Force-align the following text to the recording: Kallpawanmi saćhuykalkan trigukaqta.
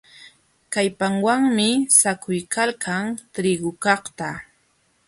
Kallpawanmi 0.73 1.67
saćhuykalkan 1.99 3.05
trigukaqta. 3.33 4.29